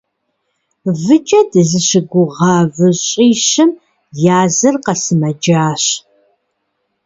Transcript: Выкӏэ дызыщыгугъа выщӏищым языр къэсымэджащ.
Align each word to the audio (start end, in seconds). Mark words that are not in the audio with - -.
Выкӏэ 1.03 1.39
дызыщыгугъа 1.51 2.55
выщӏищым 2.75 3.71
языр 4.43 4.75
къэсымэджащ. 4.85 5.83